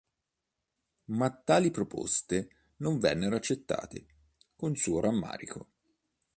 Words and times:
Ma 1.13 1.29
tali 1.43 1.69
proposte 1.69 2.49
non 2.77 2.97
vennero 2.97 3.35
accettate, 3.35 4.07
con 4.55 4.75
suo 4.75 4.99
rammarico. 4.99 5.67